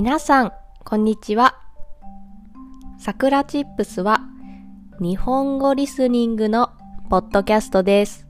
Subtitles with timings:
[0.00, 0.52] 皆さん、
[0.84, 1.56] こんにちは。
[3.00, 4.20] さくらチップスは
[5.00, 6.70] 日本語リスニングの
[7.10, 8.24] ポッドキャストです。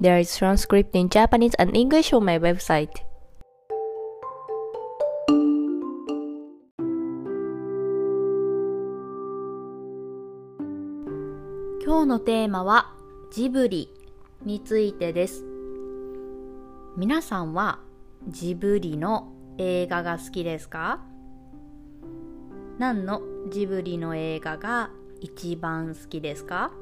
[0.00, 2.88] There is transcript in Japanese and English on my website.
[11.84, 12.92] 今日のテーマは
[13.30, 13.88] ジブリ
[14.44, 15.44] についてです。
[16.96, 17.78] 皆さんは
[18.26, 21.00] ジブリの映画が好きですか？
[22.78, 26.72] 何のジブリの映画が一番好きですか？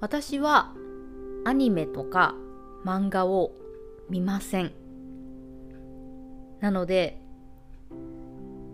[0.00, 0.72] 私は
[1.44, 2.34] アニメとか
[2.84, 3.52] 漫画を
[4.08, 4.72] 見ません。
[6.60, 7.20] なので、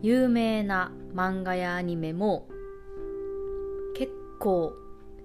[0.03, 2.49] 有名な漫画やアニメも
[3.97, 4.75] 結構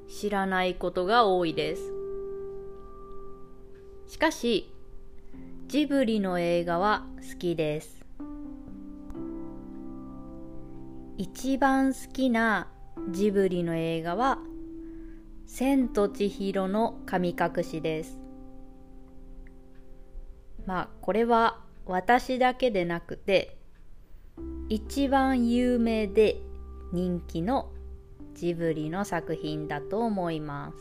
[0.07, 1.93] 知らないことが多いです。
[4.07, 4.71] しかし、
[5.67, 8.05] ジブリの映画は好きです。
[11.17, 12.67] 一番好きな
[13.09, 14.37] ジブリの映画は、
[15.47, 18.19] 千と千尋の神隠しです。
[20.67, 23.57] まあ、これは私だけでなくて、
[24.69, 26.37] 一番有名で
[26.93, 27.71] 人気の
[28.35, 30.73] ジブリの作品だと思いま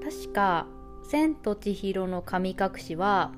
[0.00, 0.22] す。
[0.22, 0.68] 確か、
[1.08, 3.32] 千と千尋の神隠しは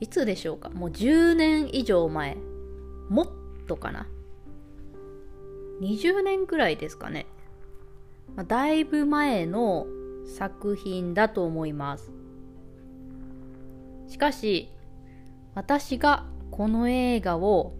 [0.00, 0.70] いつでしょうか？
[0.70, 2.36] もう10年以上前。
[3.08, 3.28] もっ
[3.66, 4.06] とかな
[5.80, 7.26] ？20年くらいですかね、
[8.36, 9.86] まあ、だいぶ前の
[10.36, 12.10] 作品だと思います。
[14.08, 14.70] しかし
[15.54, 17.74] 私がこの映画を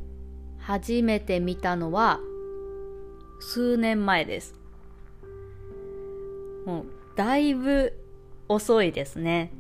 [0.59, 2.21] 初めて見たのは
[3.41, 4.55] 数年前です。
[6.69, 7.99] もうだいぶ
[8.47, 9.51] 遅いですね。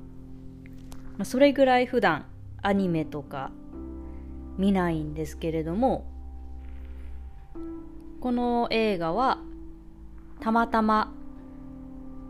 [1.24, 2.26] それぐらい普段
[2.60, 3.50] アニメとか
[4.58, 6.04] 見ないんですけれども
[8.20, 9.38] この映画は
[10.40, 11.14] たまたま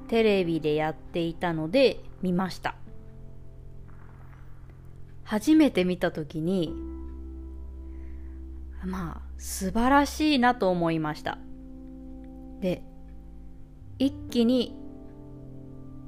[0.06, 2.76] テレビでやっていたので見ました。
[5.24, 6.72] 初めて見た時に
[8.84, 11.36] まあ素晴らしいなと思いました。
[12.60, 12.84] で
[13.98, 14.76] 一気に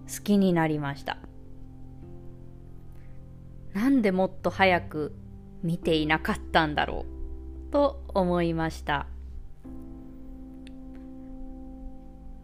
[0.06, 1.18] 好きになりました。
[3.72, 5.14] なんでもっと早く
[5.62, 7.04] 見ていなかったんだろ
[7.68, 9.06] うと思いました。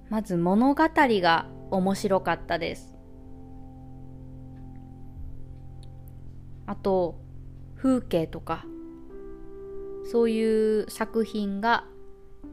[0.09, 2.97] まず物語が面白かったです。
[6.67, 7.21] あと
[7.77, 8.65] 風景とか
[10.11, 11.85] そういう作品が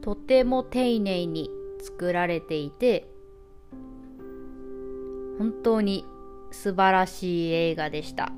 [0.02, 1.50] とても丁寧に
[1.84, 3.06] 作られていて
[5.38, 6.06] 本当に
[6.52, 8.32] 素晴らしい映画でした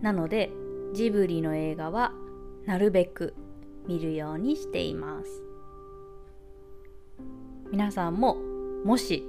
[0.00, 0.52] なので
[0.94, 2.12] ジブリの映画は
[2.66, 3.34] なるべく
[3.88, 5.42] 見るようにしています
[7.72, 8.36] 皆さんも
[8.84, 9.24] もし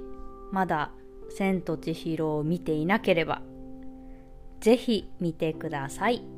[0.52, 0.92] まだ
[1.30, 3.42] 「千と千尋」を見ていなければ
[4.60, 6.37] ぜひ見てください。